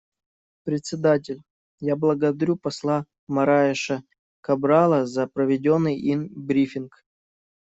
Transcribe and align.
Председатель: 0.63 1.43
Я 1.79 1.95
благодарю 1.95 2.55
посла 2.57 3.05
Мораеша 3.27 4.01
Кабрала 4.41 5.05
за 5.05 5.27
проведенный 5.27 5.95
им 5.99 6.27
брифинг. 6.31 7.03